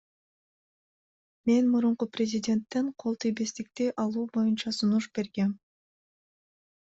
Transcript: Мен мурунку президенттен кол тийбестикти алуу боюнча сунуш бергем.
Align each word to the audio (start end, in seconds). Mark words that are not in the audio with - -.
Мен 1.49 1.63
мурунку 1.71 2.05
президенттен 2.17 2.85
кол 3.03 3.13
тийбестикти 3.25 3.85
алуу 4.05 4.25
боюнча 4.39 4.69
сунуш 4.79 5.05
бергем. 5.19 5.51